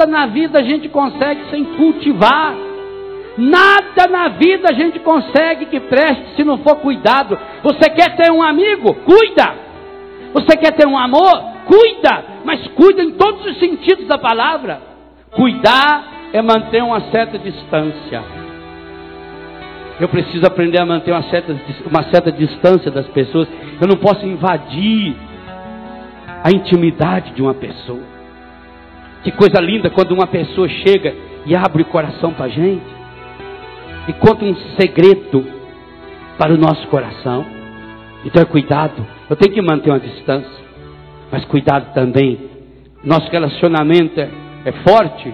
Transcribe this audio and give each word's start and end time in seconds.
Nada 0.00 0.06
na 0.06 0.26
vida 0.26 0.58
a 0.58 0.62
gente 0.62 0.88
consegue 0.88 1.50
sem 1.50 1.62
cultivar. 1.76 2.54
Nada 3.36 4.06
na 4.10 4.28
vida 4.28 4.70
a 4.70 4.72
gente 4.72 4.98
consegue 5.00 5.66
que 5.66 5.78
preste 5.78 6.36
se 6.36 6.44
não 6.44 6.58
for 6.58 6.76
cuidado. 6.76 7.38
Você 7.62 7.90
quer 7.90 8.16
ter 8.16 8.32
um 8.32 8.42
amigo? 8.42 8.94
Cuida. 8.94 9.54
Você 10.32 10.56
quer 10.56 10.72
ter 10.72 10.86
um 10.86 10.96
amor? 10.96 11.42
Cuida. 11.66 12.24
Mas 12.44 12.66
cuida 12.68 13.02
em 13.02 13.12
todos 13.12 13.44
os 13.44 13.58
sentidos 13.58 14.06
da 14.06 14.16
palavra. 14.16 14.80
Cuidar 15.32 16.30
é 16.32 16.40
manter 16.40 16.82
uma 16.82 17.02
certa 17.10 17.38
distância. 17.38 18.22
Eu 20.00 20.08
preciso 20.08 20.46
aprender 20.46 20.80
a 20.80 20.86
manter 20.86 21.12
uma 21.12 21.24
certa, 21.24 21.54
uma 21.84 22.04
certa 22.04 22.32
distância 22.32 22.90
das 22.90 23.06
pessoas. 23.08 23.46
Eu 23.78 23.86
não 23.86 23.96
posso 23.96 24.24
invadir 24.24 25.14
a 26.42 26.50
intimidade 26.50 27.32
de 27.32 27.42
uma 27.42 27.52
pessoa. 27.52 28.19
Que 29.22 29.32
coisa 29.32 29.60
linda 29.60 29.90
quando 29.90 30.12
uma 30.12 30.26
pessoa 30.26 30.68
chega 30.68 31.14
e 31.46 31.54
abre 31.54 31.82
o 31.82 31.86
coração 31.86 32.32
para 32.32 32.46
a 32.46 32.48
gente 32.48 33.00
e 34.08 34.12
conta 34.14 34.44
um 34.44 34.54
segredo 34.78 35.46
para 36.38 36.54
o 36.54 36.56
nosso 36.56 36.86
coração. 36.88 37.44
Então 38.24 38.42
é 38.42 38.46
cuidado. 38.46 39.06
Eu 39.28 39.36
tenho 39.36 39.54
que 39.54 39.62
manter 39.62 39.90
uma 39.90 40.00
distância. 40.00 40.60
Mas 41.30 41.44
cuidado 41.44 41.92
também. 41.94 42.50
Nosso 43.04 43.30
relacionamento 43.30 44.18
é, 44.20 44.28
é 44.64 44.72
forte, 44.72 45.32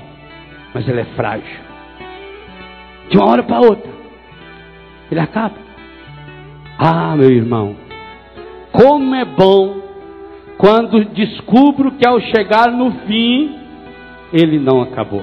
mas 0.75 0.87
ele 0.89 1.01
é 1.01 1.05
frágil. 1.17 1.67
De 3.09 3.17
uma 3.17 3.31
hora 3.31 3.43
para 3.43 3.61
outra, 3.61 3.91
ele 5.11 5.21
acaba. 5.21 5.55
Ah, 6.79 7.17
meu 7.17 7.31
irmão, 7.31 7.75
como 8.71 9.15
é 9.15 9.25
bom 9.25 9.81
quando 10.59 11.05
descubro 11.07 11.93
que 11.93 12.07
ao 12.07 12.21
chegar 12.21 12.71
no 12.71 12.93
fim, 13.07 13.66
ele 14.37 14.59
não 14.59 14.83
acabou. 14.83 15.23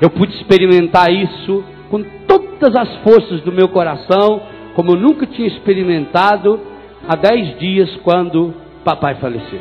Eu 0.00 0.10
pude 0.10 0.34
experimentar 0.34 1.12
isso 1.12 1.64
com 1.90 2.02
todas 2.26 2.74
as 2.74 2.96
forças 2.98 3.40
do 3.42 3.52
meu 3.52 3.68
coração, 3.68 4.42
como 4.74 4.92
eu 4.92 4.96
nunca 4.96 5.26
tinha 5.26 5.46
experimentado 5.46 6.60
há 7.08 7.14
dez 7.14 7.58
dias 7.58 7.94
quando 8.02 8.54
papai 8.84 9.14
faleceu. 9.16 9.60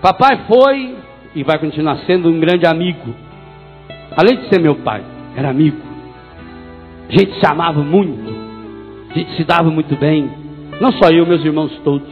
Papai 0.00 0.44
foi 0.48 0.96
e 1.34 1.42
vai 1.42 1.58
continuar 1.58 1.96
sendo 2.06 2.28
um 2.28 2.40
grande 2.40 2.66
amigo. 2.66 3.14
Além 4.16 4.36
de 4.36 4.48
ser 4.48 4.60
meu 4.60 4.74
pai, 4.76 5.02
era 5.36 5.48
amigo. 5.48 5.78
A 7.08 7.12
gente 7.12 7.38
se 7.38 7.46
amava 7.46 7.80
muito. 7.82 8.34
A 9.10 9.14
gente 9.14 9.36
se 9.36 9.44
dava 9.44 9.70
muito 9.70 9.96
bem. 9.96 10.30
Não 10.80 10.92
só 10.92 11.10
eu, 11.10 11.24
meus 11.24 11.44
irmãos 11.44 11.70
todos. 11.84 12.08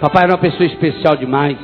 Papai 0.00 0.24
era 0.24 0.32
uma 0.32 0.38
pessoa 0.38 0.64
especial 0.64 1.16
demais. 1.16 1.58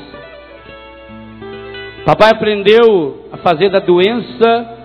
Papai 2.07 2.31
aprendeu 2.31 3.27
a 3.33 3.37
fazer 3.39 3.69
da 3.69 3.81
doença 3.81 4.77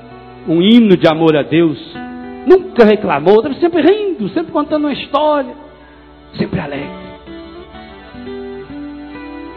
um 0.47 0.59
hino 0.59 0.97
de 0.97 1.07
amor 1.07 1.37
a 1.37 1.43
Deus. 1.43 1.77
Nunca 2.47 2.83
reclamou, 2.83 3.35
estava 3.35 3.53
sempre 3.59 3.79
rindo, 3.83 4.27
sempre 4.29 4.51
contando 4.51 4.85
uma 4.85 4.93
história, 4.93 5.53
sempre 6.35 6.59
alegre. 6.59 6.89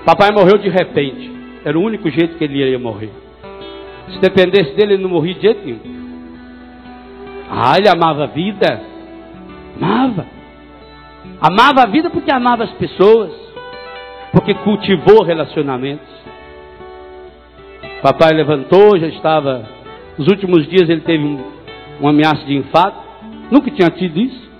Papai 0.04 0.30
morreu 0.32 0.58
de 0.58 0.68
repente. 0.68 1.32
Era 1.64 1.78
o 1.78 1.82
único 1.82 2.10
jeito 2.10 2.36
que 2.36 2.44
ele 2.44 2.58
ia 2.58 2.78
morrer. 2.78 3.10
Se 4.10 4.18
dependesse 4.18 4.74
dele, 4.74 4.92
ele 4.92 5.02
não 5.02 5.08
morria 5.08 5.32
de 5.32 5.40
jeito 5.40 5.64
nenhum. 5.64 5.80
Ah, 7.50 7.76
ele 7.78 7.88
amava 7.88 8.24
a 8.24 8.26
vida. 8.26 8.82
Amava. 9.80 10.26
Amava 11.40 11.82
a 11.84 11.86
vida 11.86 12.10
porque 12.10 12.30
amava 12.30 12.64
as 12.64 12.72
pessoas. 12.72 13.32
Porque 14.32 14.52
cultivou 14.52 15.24
relacionamentos. 15.24 16.12
Papai 18.04 18.34
levantou, 18.34 18.98
já 18.98 19.06
estava 19.06 19.66
nos 20.18 20.28
últimos 20.28 20.68
dias 20.68 20.90
ele 20.90 21.00
teve 21.00 21.24
um, 21.24 21.42
uma 21.98 22.10
ameaça 22.10 22.44
de 22.44 22.54
infarto. 22.54 22.98
Nunca 23.50 23.70
tinha 23.70 23.88
tido 23.88 24.20
isso. 24.20 24.50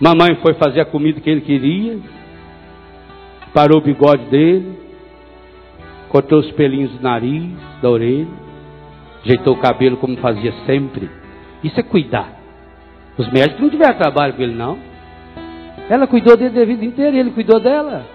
Mamãe 0.00 0.34
foi 0.36 0.54
fazer 0.54 0.80
a 0.80 0.86
comida 0.86 1.20
que 1.20 1.28
ele 1.28 1.42
queria. 1.42 1.98
Parou 3.52 3.80
o 3.80 3.82
bigode 3.82 4.24
dele. 4.30 4.78
Cortou 6.08 6.38
os 6.38 6.50
pelinhos 6.52 6.90
do 6.92 7.02
nariz, 7.02 7.52
da 7.82 7.90
orelha. 7.90 8.28
Ajeitou 9.22 9.52
o 9.52 9.60
cabelo 9.60 9.98
como 9.98 10.16
fazia 10.16 10.54
sempre. 10.64 11.10
Isso 11.62 11.78
é 11.78 11.82
cuidar. 11.82 12.32
Os 13.18 13.30
médicos 13.30 13.60
não 13.60 13.68
tiveram 13.68 13.98
trabalho 13.98 14.32
com 14.32 14.40
ele, 14.40 14.54
não. 14.54 14.78
Ela 15.90 16.06
cuidou 16.06 16.34
dele 16.34 16.62
a 16.62 16.64
vida 16.64 16.82
inteira 16.82 17.14
ele 17.14 17.30
cuidou 17.30 17.60
dela. 17.60 18.06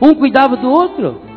Um 0.00 0.14
cuidava 0.14 0.56
do 0.56 0.70
outro. 0.70 1.31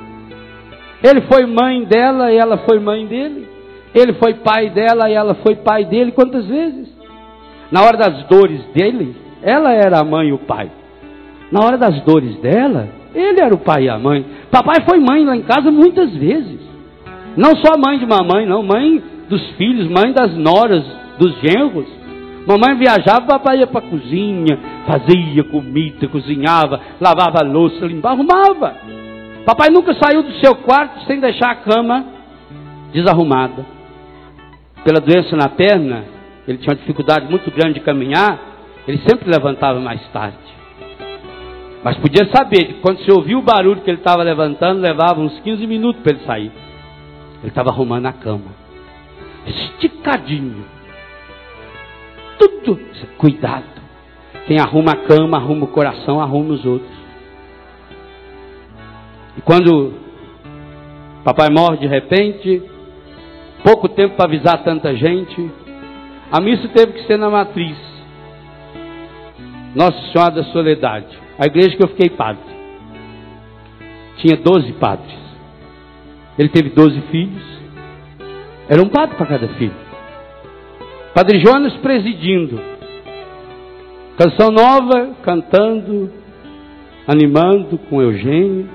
Ele 1.06 1.22
foi 1.22 1.46
mãe 1.46 1.84
dela 1.84 2.32
e 2.32 2.36
ela 2.36 2.58
foi 2.58 2.80
mãe 2.80 3.06
dele. 3.06 3.48
Ele 3.94 4.14
foi 4.14 4.34
pai 4.34 4.72
dela 4.72 5.08
e 5.08 5.14
ela 5.14 5.36
foi 5.36 5.56
pai 5.58 5.86
dele. 5.86 6.12
Quantas 6.12 6.48
vezes? 6.48 6.90
Na 7.72 7.84
hora 7.84 7.96
das 7.96 8.24
dores 8.24 8.62
dele, 8.74 9.16
ela 9.44 9.72
era 9.72 10.00
a 10.00 10.04
mãe 10.04 10.30
e 10.30 10.34
o 10.34 10.40
pai. 10.40 10.72
Na 11.52 11.64
hora 11.64 11.78
das 11.78 12.02
dores 12.02 12.36
dela, 12.38 12.90
ele 13.14 13.40
era 13.40 13.54
o 13.54 13.60
pai 13.60 13.84
e 13.84 13.90
a 13.90 14.00
mãe. 14.00 14.26
Papai 14.50 14.82
foi 14.90 15.00
mãe 15.00 15.24
lá 15.24 15.38
em 15.38 15.44
casa 15.44 15.70
muitas 15.70 16.12
vezes. 16.16 16.60
Não 17.38 17.56
só 17.58 17.78
mãe 17.78 18.00
de 18.00 18.08
mamãe, 18.08 18.48
não. 18.48 18.64
Mãe 18.64 19.00
dos 19.30 19.48
filhos, 19.52 19.88
mãe 19.88 20.12
das 20.12 20.36
noras, 20.36 20.84
dos 21.20 21.40
genros. 21.40 21.86
Mamãe 22.48 22.78
viajava, 22.78 23.28
papai 23.28 23.60
ia 23.60 23.68
para 23.68 23.86
a 23.86 23.90
cozinha, 23.90 24.58
fazia 24.88 25.44
comida, 25.44 26.08
cozinhava, 26.08 26.82
lavava 27.00 27.42
a 27.42 27.48
louça, 27.48 27.86
limpava, 27.86 28.16
arrumava. 28.16 29.05
Papai 29.46 29.70
nunca 29.70 29.94
saiu 29.94 30.24
do 30.24 30.34
seu 30.40 30.56
quarto 30.56 31.06
sem 31.06 31.20
deixar 31.20 31.52
a 31.52 31.56
cama 31.56 32.06
desarrumada. 32.92 33.64
Pela 34.84 35.00
doença 35.00 35.36
na 35.36 35.50
perna, 35.50 36.04
ele 36.48 36.58
tinha 36.58 36.74
uma 36.74 36.80
dificuldade 36.80 37.30
muito 37.30 37.52
grande 37.52 37.76
de 37.76 37.80
caminhar, 37.82 38.40
ele 38.88 38.98
sempre 39.08 39.30
levantava 39.30 39.80
mais 39.80 40.02
tarde. 40.12 40.38
Mas 41.84 41.98
podia 41.98 42.28
saber 42.36 42.66
que 42.66 42.74
quando 42.82 42.98
você 42.98 43.12
ouvia 43.12 43.38
o 43.38 43.44
barulho 43.44 43.82
que 43.82 43.90
ele 43.92 44.00
estava 44.00 44.24
levantando, 44.24 44.82
levava 44.82 45.22
uns 45.22 45.40
15 45.42 45.68
minutos 45.68 46.02
para 46.02 46.14
ele 46.14 46.26
sair. 46.26 46.52
Ele 47.42 47.50
estava 47.50 47.70
arrumando 47.70 48.08
a 48.08 48.14
cama. 48.14 48.52
Esticadinho. 49.46 50.66
Tudo. 52.40 52.80
Cuidado. 53.20 53.76
Quem 54.48 54.60
arruma 54.60 54.94
a 54.94 54.96
cama, 54.96 55.38
arruma 55.38 55.66
o 55.66 55.68
coração, 55.68 56.20
arruma 56.20 56.56
os 56.56 56.66
outros. 56.66 56.95
E 59.38 59.42
quando 59.42 59.94
papai 61.24 61.50
morre 61.50 61.78
de 61.78 61.88
repente, 61.88 62.64
pouco 63.64 63.90
tempo 63.90 64.16
para 64.16 64.26
avisar 64.26 64.64
tanta 64.64 64.96
gente, 64.96 65.52
a 66.32 66.40
missa 66.40 66.68
teve 66.70 66.94
que 66.94 67.08
ser 67.08 67.18
na 67.18 67.30
matriz. 67.30 67.78
Nossa 69.76 70.00
Senhora 70.12 70.32
da 70.36 70.44
Soledade. 70.46 71.18
A 71.38 71.46
igreja 71.48 71.76
que 71.76 71.84
eu 71.84 71.90
fiquei 71.90 72.10
padre. 72.10 72.56
Tinha 74.18 74.38
12 74.38 74.72
padres. 74.74 75.14
Ele 76.40 76.50
teve 76.50 76.70
12 76.70 77.02
filhos. 77.12 77.44
Era 78.70 78.82
um 78.82 78.88
padre 78.88 79.18
para 79.18 79.26
cada 79.26 79.48
filho. 79.50 79.76
Padre 81.14 81.40
Jonas 81.40 81.74
presidindo. 81.78 82.60
Canção 84.18 84.50
nova, 84.50 85.14
cantando, 85.24 86.10
animando 87.06 87.78
com 87.90 88.02
Eugênio 88.02 88.70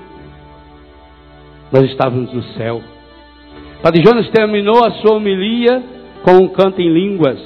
nós 1.71 1.85
estávamos 1.89 2.33
no 2.33 2.43
céu. 2.53 2.81
Padre 3.81 4.03
Jonas 4.03 4.29
terminou 4.29 4.83
a 4.83 4.91
sua 4.91 5.15
homilia 5.15 5.81
com 6.23 6.33
um 6.33 6.47
canto 6.47 6.81
em 6.81 6.91
línguas, 6.91 7.39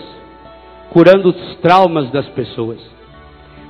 curando 0.90 1.30
os 1.30 1.56
traumas 1.58 2.10
das 2.12 2.28
pessoas. 2.30 2.80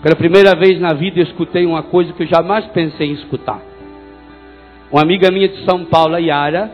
Pela 0.01 0.16
primeira 0.16 0.55
vez 0.55 0.79
na 0.79 0.93
vida 0.93 1.19
eu 1.19 1.23
escutei 1.23 1.66
uma 1.66 1.83
coisa 1.83 2.13
que 2.13 2.23
eu 2.23 2.27
jamais 2.27 2.66
pensei 2.67 3.09
em 3.09 3.13
escutar. 3.13 3.61
Uma 4.91 5.01
amiga 5.01 5.31
minha 5.31 5.47
de 5.47 5.66
São 5.66 5.83
Paulo, 5.85 6.16
a 6.16 6.19
Yara, 6.19 6.72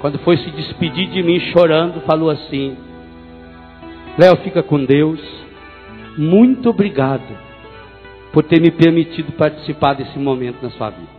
quando 0.00 0.18
foi 0.20 0.36
se 0.36 0.50
despedir 0.50 1.08
de 1.08 1.22
mim 1.22 1.40
chorando, 1.52 2.00
falou 2.02 2.30
assim: 2.30 2.76
Léo, 4.18 4.36
fica 4.38 4.62
com 4.62 4.84
Deus. 4.84 5.20
Muito 6.16 6.70
obrigado 6.70 7.36
por 8.32 8.44
ter 8.44 8.60
me 8.60 8.70
permitido 8.70 9.32
participar 9.32 9.94
desse 9.94 10.18
momento 10.18 10.62
na 10.62 10.70
sua 10.70 10.90
vida. 10.90 11.17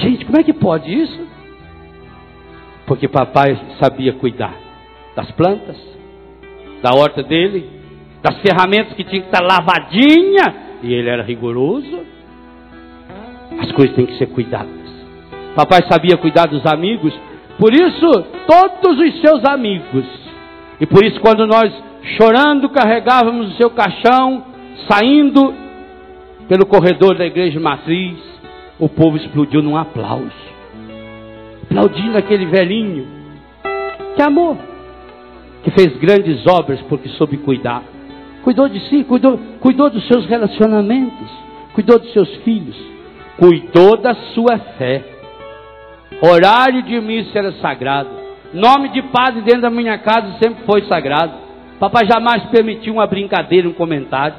Gente, 0.00 0.24
como 0.24 0.40
é 0.40 0.42
que 0.42 0.52
pode 0.52 0.90
isso? 0.92 1.26
Porque 2.86 3.06
papai 3.06 3.58
sabia 3.78 4.14
cuidar 4.14 4.54
das 5.14 5.30
plantas, 5.32 5.76
da 6.82 6.94
horta 6.94 7.22
dele, 7.22 7.68
das 8.22 8.38
ferramentas 8.38 8.94
que 8.94 9.04
tinha 9.04 9.20
que 9.20 9.28
estar 9.28 9.42
lavadinha, 9.42 10.54
e 10.82 10.92
ele 10.92 11.08
era 11.08 11.22
rigoroso. 11.22 12.00
As 13.60 13.70
coisas 13.72 13.94
têm 13.94 14.06
que 14.06 14.16
ser 14.16 14.26
cuidadas. 14.28 14.70
Papai 15.54 15.80
sabia 15.90 16.16
cuidar 16.16 16.46
dos 16.46 16.64
amigos, 16.64 17.12
por 17.58 17.74
isso 17.74 18.06
todos 18.46 18.98
os 18.98 19.20
seus 19.20 19.44
amigos. 19.44 20.06
E 20.80 20.86
por 20.86 21.04
isso 21.04 21.20
quando 21.20 21.46
nós 21.46 21.70
chorando 22.16 22.70
carregávamos 22.70 23.52
o 23.52 23.56
seu 23.56 23.70
caixão, 23.70 24.44
saindo 24.88 25.52
pelo 26.48 26.64
corredor 26.64 27.18
da 27.18 27.26
igreja 27.26 27.60
matriz, 27.60 28.29
o 28.80 28.88
povo 28.88 29.16
explodiu 29.18 29.62
num 29.62 29.76
aplauso. 29.76 30.50
aplaudindo 31.64 32.18
aquele 32.18 32.46
velhinho 32.46 33.06
que 34.16 34.22
amou, 34.22 34.58
que 35.62 35.70
fez 35.70 35.96
grandes 35.98 36.44
obras 36.46 36.80
porque 36.88 37.08
soube 37.10 37.36
cuidar. 37.36 37.82
Cuidou 38.42 38.68
de 38.68 38.80
si, 38.88 39.04
cuidou, 39.04 39.38
cuidou 39.60 39.90
dos 39.90 40.04
seus 40.08 40.26
relacionamentos, 40.26 41.30
cuidou 41.74 41.98
dos 41.98 42.12
seus 42.12 42.34
filhos, 42.36 42.76
cuidou 43.36 43.98
da 43.98 44.14
sua 44.34 44.58
fé. 44.78 45.04
Horário 46.22 46.82
de 46.82 46.98
missa 47.00 47.38
era 47.38 47.52
sagrado. 47.52 48.08
Nome 48.52 48.88
de 48.88 49.02
padre 49.02 49.42
dentro 49.42 49.62
da 49.62 49.70
minha 49.70 49.98
casa 49.98 50.38
sempre 50.38 50.64
foi 50.64 50.82
sagrado. 50.86 51.34
Papai 51.78 52.04
jamais 52.06 52.42
permitiu 52.46 52.94
uma 52.94 53.06
brincadeira, 53.06 53.68
um 53.68 53.72
comentário. 53.72 54.34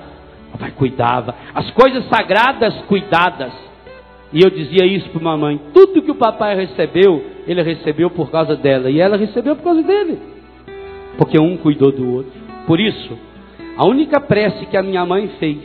Papai 0.52 0.72
cuidava. 0.72 1.34
As 1.56 1.72
coisas 1.72 2.04
sagradas 2.10 2.74
cuidadas. 2.88 3.71
E 4.34 4.42
eu 4.44 4.50
dizia 4.50 4.86
isso 4.86 5.10
para 5.10 5.22
mamãe: 5.22 5.60
tudo 5.74 6.02
que 6.02 6.12
o 6.12 6.16
papai 6.16 6.56
recebeu, 6.56 7.24
ele 7.48 7.62
recebeu 7.62 8.10
por 8.10 8.32
causa 8.32 8.56
dela. 8.56 8.90
E 8.90 9.00
ela 9.00 9.18
recebeu 9.18 9.56
por 9.56 9.64
causa 9.64 9.84
dele. 9.84 10.20
Porque 11.18 11.40
um 11.40 11.58
cuidou 11.58 11.92
do 11.92 12.16
outro. 12.16 12.32
Por 12.66 12.80
isso, 12.80 13.18
a 13.78 13.86
única 13.86 14.20
prece 14.20 14.66
que 14.66 14.78
a 14.78 14.84
minha 14.84 15.06
mãe 15.06 15.30
fez, 15.40 15.60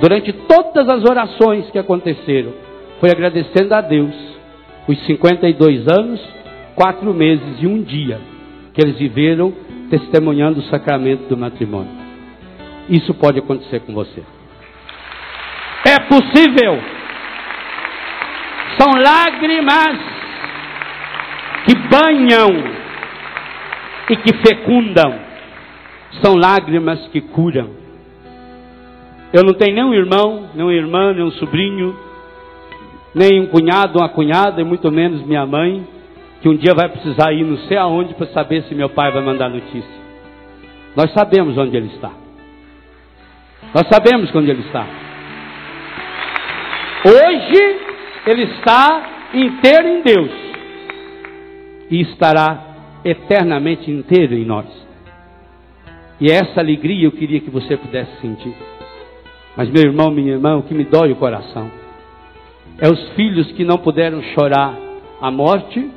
durante 0.00 0.32
todas 0.32 0.88
as 0.88 1.04
orações 1.04 1.70
que 1.70 1.78
aconteceram, 1.78 2.52
foi 3.00 3.10
agradecendo 3.10 3.74
a 3.74 3.80
Deus 3.80 4.14
os 4.86 4.98
52 5.06 5.86
anos, 5.88 6.20
quatro 6.74 7.12
meses 7.12 7.60
e 7.60 7.66
um 7.66 7.82
dia 7.82 8.18
que 8.72 8.80
eles 8.80 8.96
viveram 8.96 9.52
testemunhando 9.90 10.60
o 10.60 10.64
sacramento 10.64 11.28
do 11.28 11.36
matrimônio. 11.36 11.90
Isso 12.88 13.12
pode 13.14 13.38
acontecer 13.38 13.80
com 13.80 13.92
você. 13.92 14.22
É 15.86 15.98
possível. 16.00 16.97
São 18.78 18.92
lágrimas 18.92 19.98
que 21.66 21.74
banham 21.88 22.48
e 24.08 24.16
que 24.16 24.36
fecundam. 24.38 25.18
São 26.22 26.36
lágrimas 26.36 27.06
que 27.08 27.20
curam. 27.20 27.70
Eu 29.32 29.42
não 29.42 29.52
tenho 29.52 29.74
nenhum 29.74 29.92
irmão, 29.92 30.48
nenhuma 30.54 30.72
irmã, 30.72 31.12
nenhum 31.12 31.30
sobrinho, 31.32 31.94
nem 33.14 33.40
um 33.40 33.46
cunhado, 33.46 33.98
uma 33.98 34.08
cunhada, 34.08 34.60
e 34.60 34.64
muito 34.64 34.90
menos 34.90 35.26
minha 35.26 35.44
mãe, 35.44 35.86
que 36.40 36.48
um 36.48 36.56
dia 36.56 36.72
vai 36.72 36.88
precisar 36.88 37.32
ir 37.32 37.44
não 37.44 37.58
sei 37.68 37.76
aonde 37.76 38.14
para 38.14 38.28
saber 38.28 38.62
se 38.62 38.74
meu 38.74 38.88
pai 38.88 39.10
vai 39.12 39.22
mandar 39.22 39.50
notícia. 39.50 39.98
Nós 40.96 41.12
sabemos 41.12 41.58
onde 41.58 41.76
ele 41.76 41.88
está. 41.88 42.10
Nós 43.74 43.86
sabemos 43.88 44.34
onde 44.34 44.50
ele 44.50 44.62
está. 44.62 44.86
Hoje 47.04 47.87
ele 48.28 48.42
está 48.42 49.30
inteiro 49.32 49.88
em 49.88 50.02
Deus 50.02 50.30
e 51.90 52.02
estará 52.02 53.00
eternamente 53.02 53.90
inteiro 53.90 54.34
em 54.34 54.44
nós. 54.44 54.66
E 56.20 56.30
essa 56.30 56.60
alegria 56.60 57.06
eu 57.06 57.12
queria 57.12 57.40
que 57.40 57.48
você 57.48 57.76
pudesse 57.76 58.20
sentir. 58.20 58.54
Mas 59.56 59.70
meu 59.70 59.82
irmão, 59.82 60.10
minha 60.10 60.32
irmã, 60.32 60.56
o 60.56 60.62
que 60.62 60.74
me 60.74 60.84
dói 60.84 61.12
o 61.12 61.16
coração 61.16 61.70
é 62.78 62.88
os 62.88 63.08
filhos 63.10 63.50
que 63.52 63.64
não 63.64 63.78
puderam 63.78 64.22
chorar 64.34 64.76
a 65.22 65.30
morte 65.30 65.90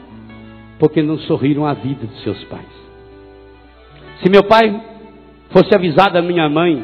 porque 0.79 1.01
não 1.01 1.17
sorriram 1.19 1.65
a 1.65 1.73
vida 1.73 2.07
dos 2.07 2.23
seus 2.23 2.41
pais. 2.45 2.65
Se 4.23 4.29
meu 4.29 4.43
pai 4.43 4.81
fosse 5.49 5.75
avisado 5.75 6.17
a 6.17 6.21
minha 6.21 6.47
mãe, 6.47 6.83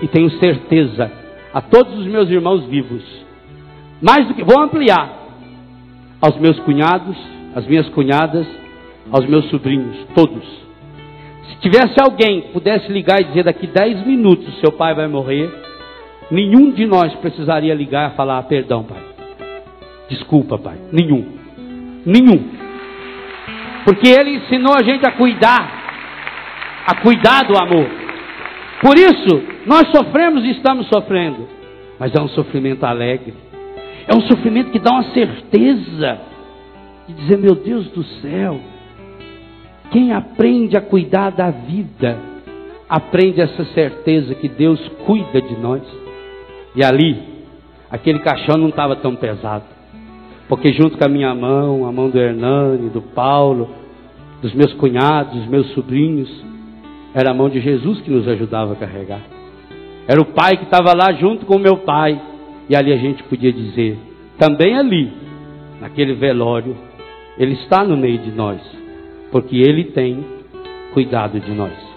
e 0.00 0.06
tenho 0.06 0.30
certeza, 0.38 1.10
a 1.52 1.60
todos 1.60 1.98
os 1.98 2.06
meus 2.06 2.30
irmãos 2.30 2.64
vivos, 2.66 3.21
mais 4.02 4.26
do 4.26 4.34
que, 4.34 4.42
vou 4.42 4.60
ampliar, 4.60 5.08
aos 6.20 6.36
meus 6.38 6.58
cunhados, 6.60 7.16
às 7.54 7.64
minhas 7.66 7.88
cunhadas, 7.90 8.46
aos 9.10 9.24
meus 9.26 9.48
sobrinhos, 9.48 9.96
todos. 10.14 10.44
Se 11.48 11.56
tivesse 11.60 11.94
alguém 12.00 12.42
que 12.42 12.48
pudesse 12.48 12.90
ligar 12.90 13.20
e 13.20 13.24
dizer 13.24 13.44
daqui 13.44 13.66
10 13.66 14.04
minutos 14.04 14.58
seu 14.58 14.72
pai 14.72 14.94
vai 14.94 15.06
morrer, 15.06 15.48
nenhum 16.30 16.72
de 16.72 16.84
nós 16.84 17.14
precisaria 17.14 17.74
ligar 17.74 18.12
e 18.12 18.16
falar 18.16 18.42
perdão, 18.44 18.82
pai. 18.82 19.02
Desculpa, 20.08 20.58
pai. 20.58 20.76
Nenhum. 20.90 21.24
Nenhum. 22.04 22.44
Porque 23.84 24.08
ele 24.08 24.36
ensinou 24.36 24.74
a 24.74 24.82
gente 24.82 25.06
a 25.06 25.12
cuidar, 25.12 25.82
a 26.86 26.96
cuidar 26.96 27.44
do 27.44 27.56
amor. 27.56 27.88
Por 28.80 28.98
isso, 28.98 29.42
nós 29.64 29.88
sofremos 29.90 30.44
e 30.44 30.50
estamos 30.50 30.88
sofrendo, 30.88 31.48
mas 31.98 32.12
é 32.14 32.20
um 32.20 32.28
sofrimento 32.28 32.84
alegre. 32.84 33.51
É 34.06 34.14
um 34.16 34.20
sofrimento 34.22 34.70
que 34.70 34.78
dá 34.78 34.92
uma 34.92 35.04
certeza 35.12 36.20
de 37.08 37.14
dizer: 37.14 37.38
meu 37.38 37.54
Deus 37.54 37.88
do 37.88 38.02
céu, 38.04 38.58
quem 39.90 40.12
aprende 40.12 40.76
a 40.76 40.80
cuidar 40.80 41.30
da 41.30 41.50
vida, 41.50 42.18
aprende 42.88 43.40
essa 43.40 43.64
certeza 43.66 44.34
que 44.34 44.48
Deus 44.48 44.80
cuida 45.06 45.40
de 45.40 45.56
nós. 45.56 45.82
E 46.74 46.82
ali, 46.82 47.16
aquele 47.90 48.18
caixão 48.20 48.56
não 48.56 48.68
estava 48.68 48.96
tão 48.96 49.14
pesado. 49.14 49.64
Porque 50.48 50.72
junto 50.72 50.98
com 50.98 51.04
a 51.04 51.08
minha 51.08 51.34
mão, 51.34 51.86
a 51.86 51.92
mão 51.92 52.10
do 52.10 52.18
Hernani, 52.18 52.90
do 52.90 53.00
Paulo, 53.00 53.70
dos 54.40 54.52
meus 54.54 54.72
cunhados, 54.74 55.34
dos 55.34 55.46
meus 55.46 55.72
sobrinhos, 55.72 56.28
era 57.14 57.30
a 57.30 57.34
mão 57.34 57.48
de 57.48 57.60
Jesus 57.60 58.00
que 58.00 58.10
nos 58.10 58.26
ajudava 58.26 58.72
a 58.72 58.76
carregar. 58.76 59.20
Era 60.06 60.20
o 60.20 60.26
pai 60.26 60.56
que 60.56 60.64
estava 60.64 60.92
lá 60.94 61.12
junto 61.12 61.46
com 61.46 61.56
o 61.56 61.60
meu 61.60 61.78
pai. 61.78 62.20
E 62.68 62.76
ali 62.76 62.92
a 62.92 62.96
gente 62.96 63.22
podia 63.24 63.52
dizer, 63.52 63.98
também 64.38 64.76
ali, 64.76 65.12
naquele 65.80 66.14
velório, 66.14 66.76
ele 67.38 67.54
está 67.54 67.84
no 67.84 67.96
meio 67.96 68.18
de 68.18 68.30
nós, 68.30 68.60
porque 69.30 69.56
ele 69.56 69.84
tem 69.84 70.24
cuidado 70.92 71.40
de 71.40 71.50
nós. 71.52 71.91